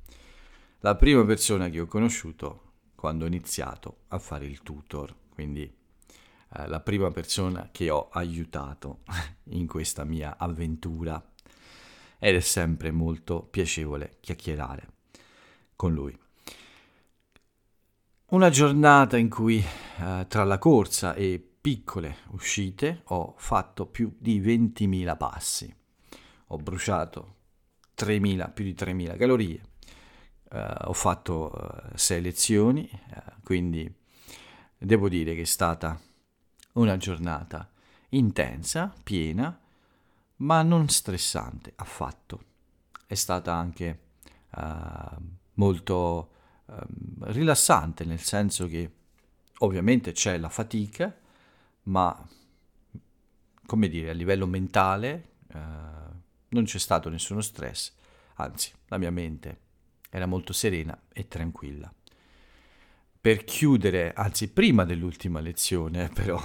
La 0.80 0.98
prima 0.98 1.24
persona 1.24 1.70
che 1.70 1.80
ho 1.80 1.86
conosciuto 1.86 2.74
quando 2.96 3.24
ho 3.24 3.28
iniziato 3.28 4.00
a 4.10 4.20
fare 4.20 4.46
il 4.46 4.62
tutor, 4.62 5.16
quindi 5.30 5.62
eh, 5.64 6.68
la 6.68 6.82
prima 6.82 7.12
persona 7.12 7.70
che 7.72 7.90
ho 7.90 8.10
aiutato 8.10 9.04
in 9.52 9.68
questa 9.68 10.04
mia 10.04 10.36
avventura 10.38 11.26
ed 12.20 12.36
è 12.36 12.40
sempre 12.40 12.92
molto 12.92 13.44
piacevole 13.44 14.18
chiacchierare 14.20 14.88
con 15.76 15.94
lui. 15.94 16.18
Una 18.30 18.50
giornata 18.50 19.16
in 19.16 19.30
cui 19.30 19.58
eh, 20.00 20.26
tra 20.28 20.44
la 20.44 20.58
corsa 20.58 21.14
e 21.14 21.42
piccole 21.62 22.18
uscite 22.32 23.02
ho 23.06 23.36
fatto 23.38 23.86
più 23.86 24.14
di 24.18 24.42
20.000 24.42 25.16
passi. 25.16 25.74
Ho 26.48 26.58
bruciato 26.58 27.36
3.000, 27.98 28.54
più 28.54 28.66
di 28.66 28.74
3.000 28.74 29.18
calorie. 29.18 29.62
Eh, 30.50 30.74
ho 30.86 30.94
fatto 30.94 31.92
eh, 31.94 31.98
6 31.98 32.22
lezioni, 32.22 32.90
eh, 32.90 33.24
quindi 33.44 33.90
devo 34.78 35.08
dire 35.10 35.34
che 35.34 35.42
è 35.42 35.46
stata 35.46 36.00
una 36.74 36.98
giornata 36.98 37.70
intensa, 38.10 38.94
piena, 39.04 39.58
ma 40.38 40.62
non 40.62 40.90
stressante 40.90 41.74
affatto. 41.76 42.44
È 43.06 43.16
stata 43.16 43.54
anche 43.54 44.00
uh, 44.56 44.62
molto 45.54 46.32
uh, 46.66 46.74
rilassante, 47.22 48.06
nel 48.06 48.20
senso 48.20 48.68
che 48.68 48.92
ovviamente 49.60 50.12
c'è 50.12 50.38
la 50.38 50.50
fatica, 50.50 51.16
ma 51.84 52.28
come 53.66 53.88
dire, 53.90 54.10
a 54.10 54.14
livello 54.14 54.46
mentale 54.46 55.30
uh, 55.54 55.58
non 56.50 56.64
c'è 56.64 56.80
stato 56.80 57.10
nessuno 57.10 57.42
stress, 57.42 57.94
anzi 58.36 58.72
la 58.88 58.98
mia 58.98 59.12
mente 59.12 59.60
era 60.10 60.26
molto 60.26 60.54
serena 60.54 61.00
e 61.12 61.28
tranquilla. 61.28 61.92
Per 63.20 63.44
chiudere, 63.44 64.14
anzi 64.14 64.50
prima 64.50 64.86
dell'ultima 64.86 65.40
lezione 65.40 66.08
però, 66.14 66.42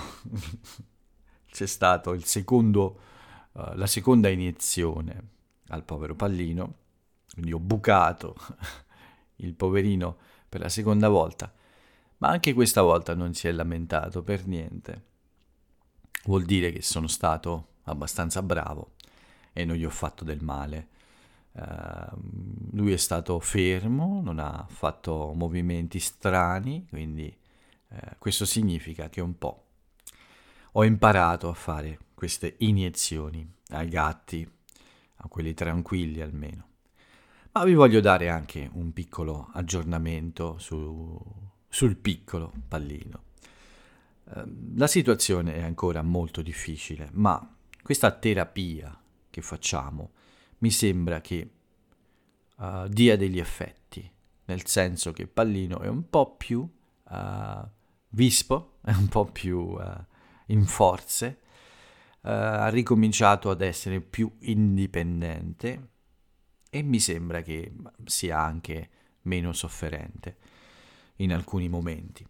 c'è 1.47 1.67
stato 1.67 2.13
il 2.13 2.25
secondo 2.25 3.11
uh, 3.53 3.75
la 3.75 3.87
seconda 3.87 4.29
iniezione 4.29 5.31
al 5.69 5.85
povero 5.85 6.15
pallino, 6.15 6.75
quindi 7.33 7.53
ho 7.53 7.59
bucato 7.59 8.37
il 9.37 9.55
poverino 9.55 10.17
per 10.49 10.61
la 10.61 10.69
seconda 10.69 11.09
volta, 11.09 11.53
ma 12.19 12.29
anche 12.29 12.53
questa 12.53 12.83
volta 12.83 13.15
non 13.15 13.35
si 13.35 13.49
è 13.49 13.53
lamentato 13.53 14.23
per 14.23 14.47
niente. 14.47 15.11
Vuol 16.25 16.45
dire 16.45 16.71
che 16.71 16.83
sono 16.83 17.09
stato 17.09 17.69
abbastanza 17.85 18.43
bravo 18.43 18.93
e 19.53 19.65
non 19.65 19.77
gli 19.77 19.85
ho 19.85 19.91
fatto 19.91 20.25
del 20.25 20.43
male. 20.43 20.89
Uh, 21.53 22.17
lui 22.73 22.93
è 22.93 22.97
stato 22.97 23.39
fermo, 23.41 24.21
non 24.23 24.39
ha 24.39 24.65
fatto 24.69 25.33
movimenti 25.35 25.99
strani, 25.99 26.87
quindi 26.89 27.35
uh, 27.89 27.97
questo 28.19 28.47
significa 28.47 29.09
che 29.09 29.21
un 29.21 29.37
po' 29.37 29.65
ho 30.73 30.85
imparato 30.85 31.49
a 31.49 31.55
fare 31.55 31.99
queste 32.23 32.55
iniezioni 32.59 33.45
ai 33.71 33.89
gatti, 33.89 34.49
a 35.17 35.27
quelli 35.27 35.55
tranquilli 35.55 36.21
almeno. 36.21 36.69
Ma 37.51 37.65
vi 37.65 37.75
voglio 37.75 37.99
dare 37.99 38.29
anche 38.29 38.71
un 38.75 38.93
piccolo 38.93 39.51
aggiornamento 39.53 40.57
su, 40.59 41.21
sul 41.69 41.97
piccolo 41.97 42.53
pallino. 42.69 43.25
Ehm, 44.37 44.79
la 44.79 44.87
situazione 44.87 45.55
è 45.55 45.63
ancora 45.63 46.01
molto 46.03 46.43
difficile, 46.43 47.09
ma 47.15 47.57
questa 47.83 48.13
terapia 48.13 48.97
che 49.29 49.43
facciamo 49.43 50.13
mi 50.59 50.71
sembra 50.71 51.21
che 51.21 51.51
uh, 52.55 52.87
dia 52.87 53.17
degli 53.17 53.41
effetti, 53.41 54.09
nel 54.45 54.65
senso 54.65 55.11
che 55.11 55.27
Pallino 55.27 55.81
è 55.81 55.89
un 55.89 56.09
po' 56.09 56.37
più 56.37 56.61
uh, 56.61 57.69
vispo, 58.11 58.75
è 58.81 58.93
un 58.93 59.09
po' 59.09 59.25
più 59.25 59.59
uh, 59.59 60.05
in 60.47 60.65
forze, 60.67 61.41
ha 62.23 62.69
ricominciato 62.69 63.51
ad 63.51 63.61
essere 63.61 64.01
più 64.01 64.31
indipendente 64.41 65.89
e 66.71 66.83
mi 66.83 67.01
sembra 67.01 67.43
che 67.43 67.73
sia 68.05 68.41
anche 68.41 68.89
meno 69.23 69.53
sofferente 69.53 70.37
in 71.17 71.33
alcuni 71.33 71.69
momenti. 71.69 72.27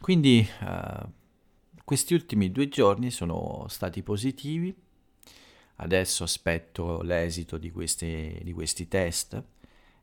Quindi 0.00 0.46
uh, 0.60 1.10
questi 1.84 2.14
ultimi 2.14 2.50
due 2.50 2.68
giorni 2.68 3.10
sono 3.10 3.66
stati 3.68 4.02
positivi, 4.02 4.74
adesso 5.76 6.24
aspetto 6.24 7.02
l'esito 7.02 7.58
di 7.58 7.70
questi, 7.70 8.40
di 8.42 8.52
questi 8.52 8.88
test 8.88 9.42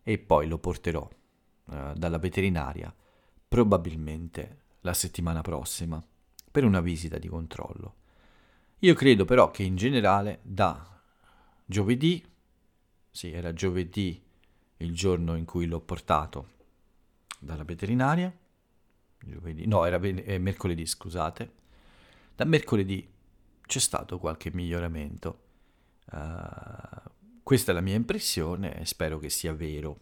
e 0.04 0.18
poi 0.18 0.48
lo 0.48 0.58
porterò 0.58 1.08
uh, 1.66 1.94
dalla 1.94 2.18
veterinaria 2.18 2.94
probabilmente 3.48 4.62
la 4.82 4.94
settimana 4.94 5.42
prossima 5.42 6.04
per 6.52 6.64
una 6.64 6.82
visita 6.82 7.18
di 7.18 7.28
controllo. 7.28 7.96
Io 8.84 8.96
credo 8.96 9.24
però 9.24 9.50
che 9.50 9.63
in 9.63 9.78
generale 9.78 10.39
da 10.41 11.02
giovedì, 11.63 12.22
sì 13.10 13.32
era 13.32 13.54
giovedì 13.54 14.22
il 14.78 14.93
giorno 14.93 15.38
in 15.38 15.46
cui 15.46 15.67
l'ho 15.67 15.80
portato 15.80 16.50
dalla 17.39 17.63
veterinaria, 17.63 18.36
giovedì, 19.19 19.65
no 19.67 19.86
era 19.86 19.98
eh, 20.02 20.38
mercoledì 20.38 20.86
scusate, 20.86 21.52
da 22.36 22.43
mercoledì 22.43 23.10
c'è 23.65 23.80
stato 23.80 24.19
qualche 24.19 24.52
miglioramento. 24.52 25.39
Uh, 26.12 27.10
questa 27.41 27.72
è 27.72 27.74
la 27.74 27.80
mia 27.80 27.96
impressione 27.96 28.78
e 28.78 28.86
spero 28.86 29.17
che 29.17 29.30
sia 29.30 29.54
vero. 29.54 30.00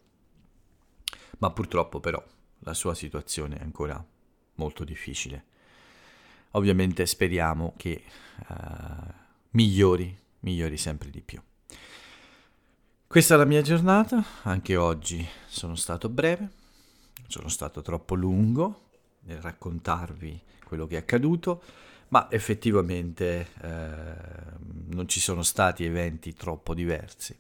Ma 1.38 1.52
purtroppo 1.52 2.00
però 2.00 2.24
la 2.60 2.74
sua 2.74 2.96
situazione 2.96 3.60
è 3.60 3.62
ancora 3.62 4.04
molto 4.56 4.84
difficile. 4.84 5.51
Ovviamente 6.52 7.06
speriamo 7.06 7.74
che 7.78 8.04
uh, 8.48 8.56
migliori, 9.52 10.18
migliori 10.40 10.78
sempre 10.78 11.10
di 11.10 11.22
più. 11.22 11.42
Questa 13.08 13.34
è 13.34 13.38
la 13.38 13.46
mia 13.46 13.62
giornata, 13.62 14.24
anche 14.44 14.78
oggi 14.78 15.28
sono 15.48 15.76
stato 15.76 16.08
breve, 16.08 16.50
sono 17.28 17.50
stato 17.50 17.82
troppo 17.82 18.16
lungo 18.16 18.90
nel 19.24 19.42
raccontarvi 19.42 20.42
quello 20.64 20.88
che 20.88 20.96
è 20.96 21.00
accaduto, 21.00 21.62
ma 22.10 22.32
effettivamente 22.32 23.48
eh, 23.62 24.14
non 24.88 25.10
ci 25.10 25.20
sono 25.20 25.44
stati 25.44 25.84
eventi 25.84 26.34
troppo 26.34 26.74
diversi. 26.74 27.38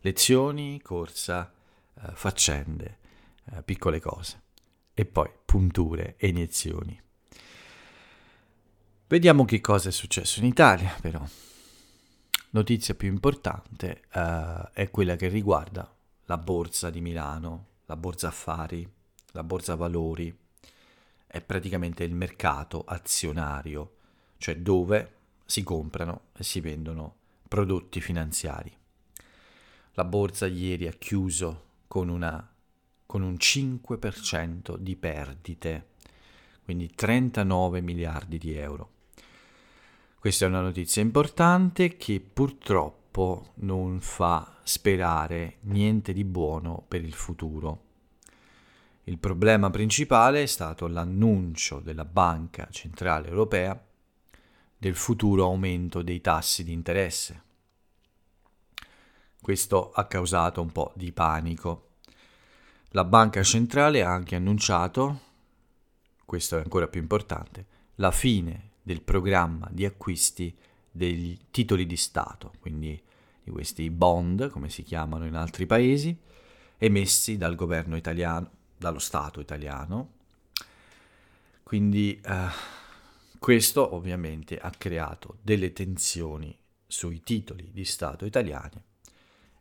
Lezioni, 0.00 0.80
corsa, 0.80 1.52
eh, 1.94 2.10
faccende, 2.14 2.98
eh, 3.46 3.62
piccole 3.64 4.00
cose 4.00 4.40
e 4.94 5.04
poi 5.04 5.30
punture 5.44 6.14
e 6.16 6.28
iniezioni. 6.28 7.01
Vediamo 9.12 9.44
che 9.44 9.60
cosa 9.60 9.90
è 9.90 9.92
successo 9.92 10.40
in 10.40 10.46
Italia, 10.46 10.96
però. 10.98 11.22
Notizia 12.52 12.94
più 12.94 13.08
importante 13.08 14.04
uh, 14.14 14.70
è 14.72 14.88
quella 14.90 15.16
che 15.16 15.28
riguarda 15.28 15.94
la 16.24 16.38
borsa 16.38 16.88
di 16.88 17.02
Milano, 17.02 17.66
la 17.84 17.96
borsa 17.96 18.28
affari, 18.28 18.90
la 19.32 19.42
borsa 19.42 19.74
valori, 19.74 20.34
è 21.26 21.42
praticamente 21.42 22.04
il 22.04 22.14
mercato 22.14 22.84
azionario, 22.86 23.96
cioè 24.38 24.56
dove 24.56 25.16
si 25.44 25.62
comprano 25.62 26.28
e 26.34 26.42
si 26.42 26.60
vendono 26.60 27.16
prodotti 27.46 28.00
finanziari. 28.00 28.74
La 29.92 30.04
borsa 30.04 30.46
ieri 30.46 30.86
ha 30.86 30.92
chiuso 30.92 31.64
con, 31.86 32.08
una, 32.08 32.50
con 33.04 33.20
un 33.20 33.34
5% 33.34 34.78
di 34.78 34.96
perdite, 34.96 35.88
quindi 36.64 36.90
39 36.94 37.82
miliardi 37.82 38.38
di 38.38 38.54
euro. 38.54 38.91
Questa 40.22 40.44
è 40.44 40.48
una 40.48 40.60
notizia 40.60 41.02
importante 41.02 41.96
che 41.96 42.20
purtroppo 42.20 43.54
non 43.54 43.98
fa 43.98 44.60
sperare 44.62 45.56
niente 45.62 46.12
di 46.12 46.22
buono 46.22 46.84
per 46.86 47.02
il 47.02 47.12
futuro. 47.12 47.82
Il 49.02 49.18
problema 49.18 49.68
principale 49.70 50.44
è 50.44 50.46
stato 50.46 50.86
l'annuncio 50.86 51.80
della 51.80 52.04
Banca 52.04 52.68
Centrale 52.70 53.26
Europea 53.26 53.76
del 54.78 54.94
futuro 54.94 55.42
aumento 55.42 56.02
dei 56.02 56.20
tassi 56.20 56.62
di 56.62 56.72
interesse. 56.72 57.42
Questo 59.40 59.90
ha 59.90 60.06
causato 60.06 60.62
un 60.62 60.70
po' 60.70 60.92
di 60.94 61.10
panico. 61.10 61.94
La 62.90 63.02
Banca 63.02 63.42
Centrale 63.42 64.04
ha 64.04 64.12
anche 64.12 64.36
annunciato, 64.36 65.18
questo 66.24 66.58
è 66.58 66.60
ancora 66.60 66.86
più 66.86 67.00
importante, 67.00 67.66
la 67.96 68.12
fine 68.12 68.70
del 68.82 69.02
programma 69.02 69.68
di 69.70 69.84
acquisti 69.84 70.54
dei 70.90 71.38
titoli 71.50 71.86
di 71.86 71.96
Stato, 71.96 72.52
quindi 72.60 73.00
di 73.42 73.50
questi 73.50 73.90
bond, 73.90 74.50
come 74.50 74.68
si 74.68 74.82
chiamano 74.82 75.26
in 75.26 75.34
altri 75.34 75.66
paesi, 75.66 76.16
emessi 76.76 77.36
dal 77.36 77.54
governo 77.54 77.96
italiano, 77.96 78.50
dallo 78.76 78.98
Stato 78.98 79.40
italiano. 79.40 80.20
Quindi 81.62 82.20
eh, 82.22 82.48
questo 83.38 83.94
ovviamente 83.94 84.58
ha 84.58 84.70
creato 84.70 85.38
delle 85.42 85.72
tensioni 85.72 86.56
sui 86.86 87.22
titoli 87.22 87.70
di 87.72 87.84
Stato 87.84 88.26
italiani 88.26 88.82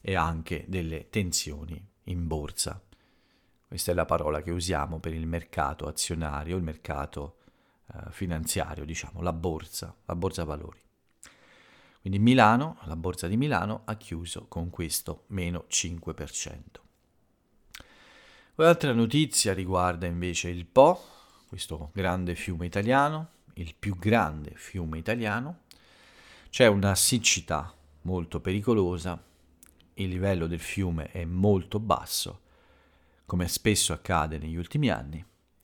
e 0.01 0.15
anche 0.15 0.65
delle 0.67 1.09
tensioni 1.09 1.83
in 2.05 2.27
borsa. 2.27 2.81
Questa 3.67 3.91
è 3.91 3.95
la 3.95 4.05
parola 4.05 4.41
che 4.41 4.51
usiamo 4.51 4.99
per 4.99 5.13
il 5.13 5.25
mercato 5.25 5.87
azionario, 5.87 6.57
il 6.57 6.63
mercato 6.63 7.37
eh, 7.93 8.11
finanziario, 8.11 8.85
diciamo, 8.85 9.21
la 9.21 9.33
borsa, 9.33 9.95
la 10.05 10.15
borsa 10.15 10.43
valori. 10.43 10.79
Quindi 12.01 12.19
Milano, 12.19 12.77
la 12.85 12.95
borsa 12.95 13.27
di 13.27 13.37
Milano 13.37 13.81
ha 13.85 13.95
chiuso 13.95 14.47
con 14.47 14.69
questo 14.69 15.25
meno 15.27 15.65
5%. 15.69 16.59
Un'altra 18.55 18.93
notizia 18.93 19.53
riguarda 19.53 20.07
invece 20.07 20.49
il 20.49 20.65
Po, 20.65 20.99
questo 21.47 21.91
grande 21.93 22.35
fiume 22.35 22.65
italiano, 22.65 23.29
il 23.53 23.75
più 23.77 23.97
grande 23.97 24.53
fiume 24.55 24.97
italiano. 24.97 25.59
C'è 26.49 26.67
una 26.67 26.95
siccità 26.95 27.73
molto 28.01 28.39
pericolosa, 28.39 29.21
il 29.95 30.09
livello 30.09 30.47
del 30.47 30.59
fiume 30.59 31.11
è 31.11 31.23
molto 31.25 31.79
basso 31.79 32.41
come 33.25 33.47
spesso 33.47 33.93
accade 33.93 34.37
negli 34.37 34.55
ultimi 34.57 34.89
anni, 34.89 35.23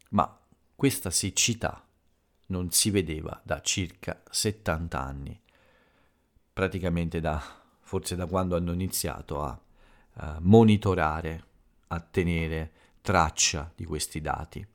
ma 0.10 0.40
questa 0.76 1.10
siccità 1.10 1.87
non 2.48 2.72
si 2.72 2.90
vedeva 2.90 3.40
da 3.44 3.62
circa 3.62 4.22
70 4.30 5.00
anni, 5.00 5.40
praticamente 6.54 7.20
da, 7.20 7.42
forse 7.82 8.16
da 8.16 8.26
quando 8.26 8.56
hanno 8.56 8.72
iniziato 8.72 9.44
a, 9.44 9.60
a 10.14 10.38
monitorare, 10.42 11.44
a 11.88 12.00
tenere 12.00 12.72
traccia 13.02 13.72
di 13.76 13.86
questi 13.86 14.22
dati. 14.22 14.66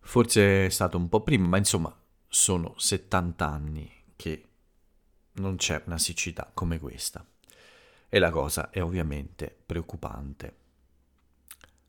Forse 0.00 0.66
è 0.66 0.68
stato 0.68 0.96
un 0.96 1.08
po' 1.08 1.22
prima, 1.22 1.46
ma 1.48 1.56
insomma 1.56 1.94
sono 2.28 2.74
70 2.76 3.46
anni 3.46 3.90
che 4.14 4.44
non 5.32 5.56
c'è 5.56 5.82
una 5.86 5.98
siccità 5.98 6.50
come 6.52 6.78
questa. 6.78 7.26
E 8.08 8.18
la 8.18 8.30
cosa 8.30 8.70
è 8.70 8.82
ovviamente 8.82 9.54
preoccupante. 9.66 10.56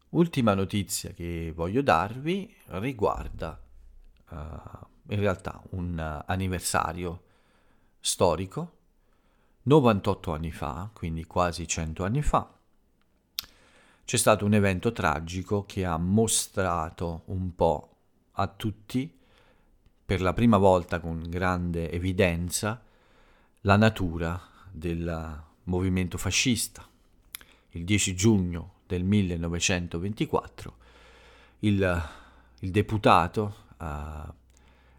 Ultima 0.09 0.53
notizia 0.53 1.11
che 1.11 1.51
voglio 1.53 1.81
darvi 1.81 2.53
riguarda 2.67 3.61
uh, 4.29 4.35
in 5.09 5.19
realtà 5.19 5.61
un 5.71 5.97
uh, 5.97 6.23
anniversario 6.25 7.23
storico, 7.99 8.71
98 9.63 10.33
anni 10.33 10.51
fa, 10.51 10.89
quindi 10.93 11.25
quasi 11.25 11.67
100 11.67 12.03
anni 12.03 12.21
fa, 12.21 12.49
c'è 14.05 14.17
stato 14.17 14.45
un 14.45 14.53
evento 14.53 14.93
tragico 14.93 15.65
che 15.65 15.83
ha 15.83 15.97
mostrato 15.97 17.23
un 17.25 17.53
po' 17.53 17.95
a 18.33 18.47
tutti, 18.47 19.13
per 20.05 20.21
la 20.21 20.31
prima 20.31 20.57
volta 20.57 21.01
con 21.01 21.21
grande 21.27 21.91
evidenza, 21.91 22.81
la 23.61 23.75
natura 23.75 24.39
del 24.71 25.43
movimento 25.63 26.17
fascista. 26.17 26.87
Il 27.71 27.83
10 27.83 28.15
giugno 28.15 28.75
del 28.87 29.03
1924, 29.03 30.77
il, 31.59 32.09
il 32.59 32.71
deputato 32.71 33.65
uh, 33.77 34.33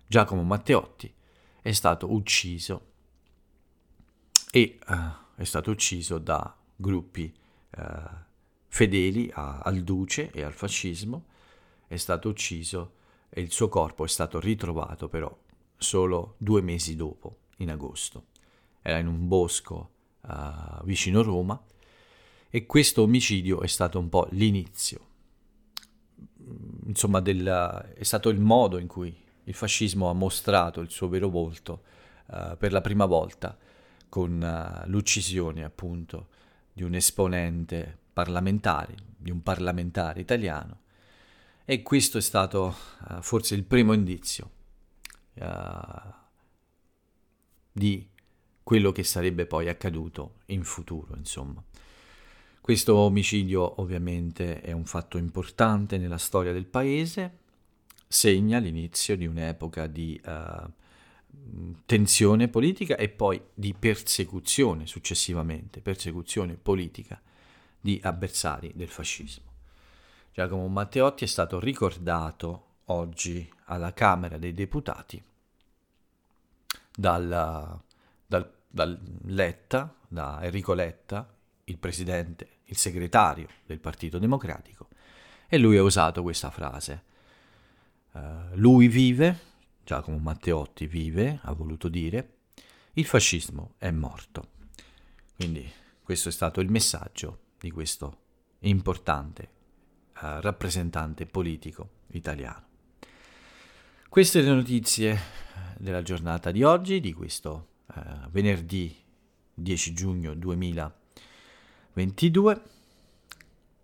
Giacomo 0.07 0.43
Matteotti 0.43 1.13
è 1.61 1.73
stato 1.73 2.13
ucciso 2.13 2.87
e 4.51 4.79
uh, 4.89 4.95
è 5.37 5.45
stato 5.45 5.71
ucciso 5.71 6.19
da 6.19 6.57
gruppi 6.75 7.33
uh, 7.77 7.83
fedeli 8.69 9.31
a, 9.33 9.61
al 9.61 9.83
duce 9.83 10.31
e 10.31 10.43
al 10.43 10.53
fascismo, 10.53 11.27
è 11.87 11.97
stato 11.97 12.29
ucciso 12.29 12.93
e 13.29 13.41
il 13.41 13.51
suo 13.51 13.69
corpo 13.69 14.05
è 14.05 14.09
stato 14.09 14.41
ritrovato 14.41 15.09
però 15.09 15.37
solo 15.77 16.35
due 16.39 16.61
mesi 16.61 16.97
dopo, 16.97 17.39
in 17.59 17.71
agosto. 17.71 18.27
Era 18.83 18.99
in 18.99 19.07
un 19.07 19.29
bosco 19.29 19.91
vicino 20.85 21.23
Roma 21.23 21.61
e 22.51 22.67
questo 22.67 23.03
omicidio 23.03 23.61
è 23.61 23.67
stato 23.67 23.99
un 23.99 24.09
po' 24.09 24.27
l'inizio, 24.31 25.08
insomma, 26.89 27.21
del, 27.21 27.95
è 27.95 28.03
stato 28.03 28.29
il 28.29 28.41
modo 28.41 28.79
in 28.79 28.87
cui 28.87 29.15
il 29.45 29.55
fascismo 29.55 30.11
ha 30.11 30.15
mostrato 30.15 30.81
il 30.81 30.91
suo 30.91 31.09
vero 31.09 31.29
volto 31.29 31.83
uh, 32.27 32.57
per 32.57 32.73
la 32.73 32.81
prima 32.81 33.07
volta 33.07 33.57
con 34.09 34.41
uh, 34.43 34.89
l'uccisione 34.89 35.65
appunto 35.65 36.29
di 36.73 36.83
un 36.83 36.95
esponente 36.95 37.97
parlamentare, 38.13 38.95
di 39.17 39.31
un 39.31 39.43
parlamentare 39.43 40.21
italiano 40.21 40.81
e 41.65 41.83
questo 41.83 42.19
è 42.19 42.23
stato 42.23 42.75
uh, 43.09 43.23
forse 43.23 43.55
il 43.55 43.65
primo 43.65 43.93
indizio 43.93 44.57
di 47.71 48.09
quello 48.65 48.91
che 48.91 49.05
sarebbe 49.05 49.47
poi 49.47 49.69
accaduto 49.69 50.39
in 50.47 50.65
futuro, 50.65 51.15
insomma. 51.17 51.63
Questo 52.69 52.97
omicidio 52.97 53.81
ovviamente 53.81 54.61
è 54.61 54.73
un 54.73 54.85
fatto 54.85 55.17
importante 55.17 55.97
nella 55.97 56.19
storia 56.19 56.53
del 56.53 56.67
paese, 56.67 57.39
segna 58.07 58.59
l'inizio 58.59 59.17
di 59.17 59.25
un'epoca 59.25 59.87
di 59.87 60.21
uh, 60.23 60.71
tensione 61.87 62.49
politica 62.49 62.97
e 62.97 63.09
poi 63.09 63.41
di 63.55 63.73
persecuzione 63.73 64.87
successivamente, 64.87 65.81
persecuzione 65.81 66.57
politica 66.57 67.19
di 67.81 67.99
avversari 68.03 68.71
del 68.75 68.91
fascismo. 68.91 69.51
Giacomo 70.35 70.69
Matteotti 70.69 71.25
è 71.25 71.27
stato 71.27 71.59
ricordato 71.59 72.81
oggi 72.89 73.51
alla 73.65 73.95
Camera 73.95 74.37
dei 74.37 74.53
Deputati 74.53 75.25
dal, 76.95 77.81
dal, 78.27 78.53
dal 78.69 79.01
Letta, 79.23 79.95
da 80.07 80.41
Enrico 80.43 80.75
Letta, 80.75 81.35
il 81.65 81.79
presidente, 81.79 82.57
il 82.69 82.77
segretario 82.77 83.49
del 83.67 83.81
Partito 83.81 84.19
Democratico, 84.19 84.89
e 85.49 85.59
lui 85.59 85.77
ha 85.77 85.83
usato 85.83 86.23
questa 86.23 86.51
frase. 86.51 87.05
Uh, 88.13 88.21
lui 88.55 88.89
vive, 88.89 89.39
Giacomo 89.85 90.19
Matteotti 90.19 90.87
vive, 90.87 91.41
ha 91.43 91.53
voluto 91.53 91.89
dire, 91.89 92.37
il 92.95 93.07
fascismo 93.07 93.75
è 93.79 93.91
morto. 93.91 94.57
Quindi 95.37 95.71
questo 96.03 96.29
è 96.29 96.33
stato 96.33 96.61
il 96.61 96.71
messaggio 96.71 97.41
di 97.59 97.71
questo 97.71 98.19
importante 98.61 99.51
uh, 100.21 100.41
rappresentante 100.41 101.27
politico 101.27 101.91
italiano. 102.09 102.67
Queste 104.09 104.43
le 104.43 104.51
notizie 104.51 105.19
della 105.79 106.03
giornata 106.03 106.51
di 106.51 106.63
oggi, 106.63 107.01
di 107.01 107.13
questo 107.13 107.69
uh, 107.87 108.29
venerdì 108.31 108.95
10 109.55 109.93
giugno 109.95 110.35
2020. 110.35 110.98
22. 111.93 112.63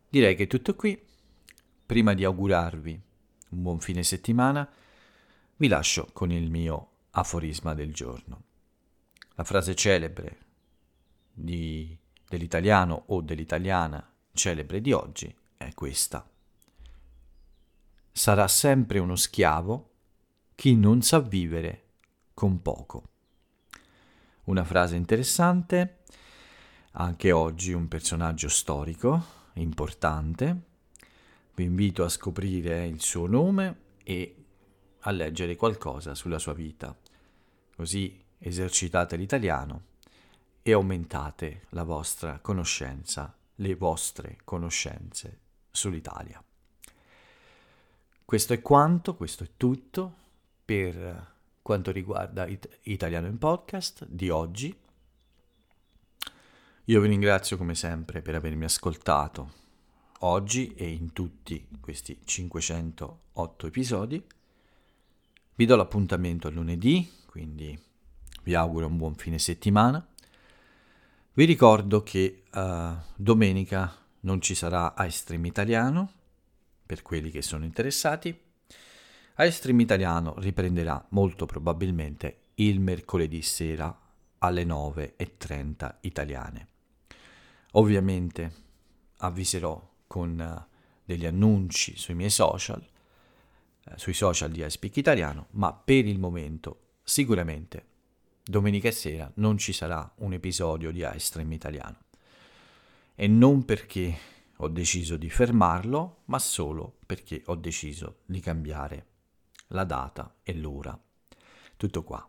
Direi 0.09 0.35
che 0.37 0.45
è 0.45 0.47
tutto 0.47 0.75
qui. 0.75 1.01
Prima 1.87 2.15
di 2.15 2.25
augurarvi 2.25 3.03
un 3.55 3.63
buon 3.63 3.81
fine 3.81 4.03
settimana, 4.03 4.69
vi 5.57 5.69
lascio 5.69 6.09
con 6.13 6.31
il 6.31 6.51
mio 6.51 6.89
aforisma 7.11 7.75
del 7.75 7.95
giorno. 7.95 8.43
La 9.35 9.45
frase 9.45 9.75
celebre 9.75 10.39
di, 11.33 11.97
dell'italiano 12.29 13.05
o 13.07 13.21
dell'italiana 13.21 14.13
celebre 14.33 14.81
di 14.81 14.93
oggi 14.93 15.35
è 15.57 15.73
questa. 15.75 16.29
Sarà 18.11 18.47
sempre 18.49 18.99
uno 18.99 19.17
schiavo 19.17 19.91
chi 20.55 20.77
non 20.77 21.03
sa 21.03 21.21
vivere 21.21 21.83
con 22.35 22.63
poco. 22.63 23.09
Una 24.45 24.65
frase 24.65 24.97
interessante 24.97 26.03
anche 26.97 27.33
oggi 27.33 27.73
un 27.73 27.89
personaggio 27.89 28.49
storico 28.49 29.43
importante. 29.55 30.73
Vi 31.55 31.65
invito 31.65 32.05
a 32.05 32.09
scoprire 32.09 32.87
il 32.87 33.01
suo 33.01 33.27
nome 33.27 33.83
e 34.05 34.37
a 35.01 35.11
leggere 35.11 35.57
qualcosa 35.57 36.15
sulla 36.15 36.39
sua 36.39 36.55
vita. 36.55 36.97
Così 37.75 38.23
esercitate 38.39 39.17
l'italiano 39.17 39.83
e 40.63 40.73
aumentate 40.73 41.67
la 41.71 41.83
vostra 41.83 42.39
conoscenza, 42.41 43.37
le 43.57 43.75
vostre 43.75 44.39
conoscenze 44.45 45.41
sull'Italia. 45.71 46.43
Questo 48.25 48.53
è 48.53 48.63
quanto, 48.63 49.15
questo 49.15 49.45
è 49.45 49.51
tutto 49.57 50.15
per 50.65 51.33
quanto 51.61 51.91
riguarda 51.91 52.47
It- 52.47 52.79
Italiano 52.83 53.27
in 53.27 53.39
Podcast 53.39 54.07
di 54.07 54.31
oggi. 54.31 54.83
Io 56.89 57.01
vi 57.01 57.09
ringrazio 57.09 57.57
come 57.57 57.75
sempre 57.75 58.21
per 58.21 58.35
avermi 58.35 58.65
ascoltato 58.65 59.53
oggi 60.19 60.75
e 60.75 60.87
in 60.87 61.15
tutti 61.15 61.67
questi 61.81 62.19
508 62.23 63.67
episodi. 63.67 64.23
Vi 65.55 65.65
do 65.65 65.77
l'appuntamento 65.77 66.47
a 66.47 66.51
lunedì, 66.51 67.11
quindi 67.25 67.79
vi 68.43 68.55
auguro 68.55 68.87
un 68.87 68.99
buon 68.99 69.15
fine 69.15 69.39
settimana. 69.39 70.07
Vi 71.33 71.45
ricordo 71.47 72.03
che 72.03 72.43
uh, 72.53 72.93
domenica 73.17 73.91
non 74.21 74.43
ci 74.43 74.55
sarà 74.55 74.93
iStream 74.99 75.47
Italiano, 75.47 76.13
per 76.85 77.01
quelli 77.01 77.31
che 77.31 77.41
sono 77.41 77.65
interessati. 77.65 78.39
iStream 79.39 79.81
Italiano 79.81 80.35
riprenderà 80.37 81.03
molto 81.11 81.47
probabilmente 81.47 82.41
il 82.57 82.79
mercoledì 82.79 83.41
sera 83.41 83.99
alle 84.37 84.65
9.30 84.65 85.95
italiane. 86.03 86.73
Ovviamente 87.77 88.53
avviserò 89.19 89.93
con 90.07 90.41
eh, 90.41 90.67
degli 91.05 91.27
annunci 91.27 91.97
sui 91.97 92.15
miei 92.15 92.31
social, 92.31 92.85
eh, 93.85 93.93
sui 93.97 94.15
social 94.15 94.51
di 94.51 94.65
iSpeak 94.65 94.97
Italiano, 94.97 95.47
ma 95.53 95.73
per 95.73 96.07
il 96.07 96.19
momento 96.19 96.81
sicuramente 97.03 97.93
domenica 98.45 98.91
sera 98.91 99.31
non 99.37 99.59
ci 99.59 99.73
sarà 99.73 100.11
un 100.17 100.35
episodio 100.35 100.91
di 100.91 101.07
iStream 101.15 101.51
italiano. 101.53 101.99
E 103.15 103.27
non 103.27 103.65
perché 103.65 104.19
ho 104.57 104.69
deciso 104.69 105.17
di 105.17 105.31
fermarlo, 105.31 106.23
ma 106.27 106.39
solo 106.39 106.99
perché 107.07 107.43
ho 107.47 107.57
deciso 107.57 108.19
di 108.25 108.41
cambiare 108.41 109.07
la 109.69 109.85
data 109.85 110.37
e 110.43 110.55
l'ora. 110.55 110.99
Tutto 111.77 112.03
qua. 112.05 112.29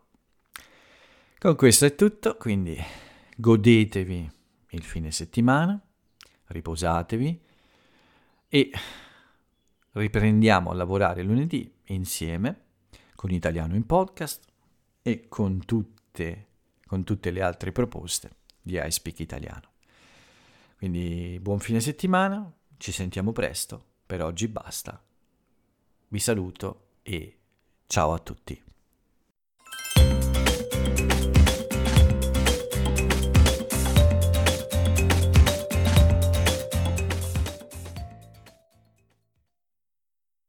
Con 1.37 1.55
questo 1.55 1.85
è 1.85 1.95
tutto, 1.95 2.37
quindi 2.37 2.77
godetevi 3.35 4.34
il 4.75 4.83
fine 4.83 5.11
settimana, 5.11 5.81
riposatevi 6.47 7.41
e 8.47 8.71
riprendiamo 9.91 10.69
a 10.69 10.73
lavorare 10.73 11.23
lunedì 11.23 11.73
insieme 11.85 12.63
con 13.15 13.31
Italiano 13.31 13.75
in 13.75 13.85
podcast 13.85 14.45
e 15.01 15.27
con 15.27 15.65
tutte, 15.65 16.47
con 16.85 17.03
tutte 17.03 17.31
le 17.31 17.41
altre 17.41 17.71
proposte 17.71 18.35
di 18.61 18.79
iSpeak 18.81 19.19
Italiano. 19.19 19.73
Quindi 20.77 21.39
buon 21.41 21.59
fine 21.59 21.79
settimana, 21.79 22.51
ci 22.77 22.91
sentiamo 22.91 23.31
presto, 23.31 23.83
per 24.05 24.21
oggi 24.21 24.47
basta. 24.47 25.01
Vi 26.07 26.19
saluto 26.19 26.89
e 27.01 27.39
ciao 27.87 28.13
a 28.13 28.19
tutti. 28.19 28.74